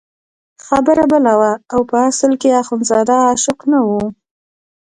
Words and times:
خبره 0.65 1.03
بله 1.13 1.33
وه 1.39 1.51
او 1.73 1.79
په 1.89 1.95
اصل 2.09 2.31
کې 2.41 2.59
اخندزاده 2.61 3.15
عاشق 3.27 3.59
نه 3.71 3.79
وو. 3.87 4.01